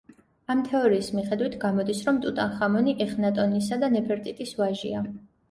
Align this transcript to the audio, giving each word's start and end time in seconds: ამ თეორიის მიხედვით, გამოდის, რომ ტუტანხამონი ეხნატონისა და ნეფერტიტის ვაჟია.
ამ 0.51 0.61
თეორიის 0.69 1.09
მიხედვით, 1.17 1.57
გამოდის, 1.63 1.99
რომ 2.07 2.17
ტუტანხამონი 2.23 2.97
ეხნატონისა 3.07 3.81
და 3.85 3.93
ნეფერტიტის 3.99 4.57
ვაჟია. 4.65 5.07